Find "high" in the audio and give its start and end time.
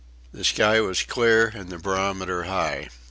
2.45-2.89